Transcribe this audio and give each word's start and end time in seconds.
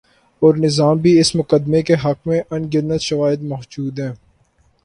اورنظام 0.41 0.97
بھی 0.97 1.19
اس 1.19 1.35
مقدمے 1.35 1.81
کے 1.81 1.93
حق 1.93 2.27
میں 2.27 2.41
ان 2.51 2.67
گنت 2.73 3.01
شواہد 3.01 3.41
مو 3.41 3.55
جود 3.69 3.99
ہیں۔ 3.99 4.13